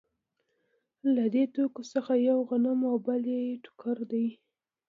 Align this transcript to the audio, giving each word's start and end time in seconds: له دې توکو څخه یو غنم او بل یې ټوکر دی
له 1.15 1.25
دې 1.33 1.43
توکو 1.55 1.81
څخه 1.93 2.13
یو 2.29 2.37
غنم 2.49 2.79
او 2.91 2.95
بل 3.05 3.23
یې 3.35 3.43
ټوکر 3.63 3.97
دی 4.11 4.27